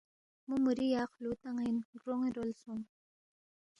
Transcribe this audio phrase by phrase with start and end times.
[0.47, 2.85] مو موری یا خلو تانین گرونی رول سونگ۔